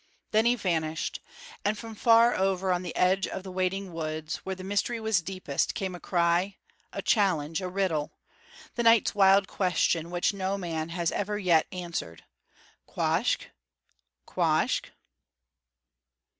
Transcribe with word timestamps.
Then 0.31 0.47
he 0.47 0.55
vanished; 0.55 1.19
and 1.63 1.77
from 1.77 1.93
far 1.93 2.33
over 2.33 2.71
on 2.73 2.81
the 2.81 2.95
edge 2.95 3.27
of 3.27 3.43
the 3.43 3.51
waiting 3.51 3.93
woods, 3.93 4.37
where 4.37 4.55
the 4.55 4.63
mystery 4.63 4.99
was 4.99 5.21
deepest, 5.21 5.75
came 5.75 5.93
a 5.93 5.99
cry, 5.99 6.55
a 6.91 7.03
challenge, 7.03 7.61
a 7.61 7.69
riddle, 7.69 8.11
the 8.73 8.81
night's 8.81 9.13
wild 9.13 9.47
question 9.47 10.09
which 10.09 10.33
no 10.33 10.57
man 10.57 10.89
has 10.89 11.11
ever 11.11 11.37
yet 11.37 11.67
answered 11.71 12.23
_Quoskh? 12.89 13.43
quoskh? 14.27 14.89